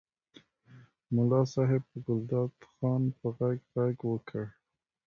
[1.15, 4.45] ملا صاحب په ګلداد خان په غږ غږ وکړ.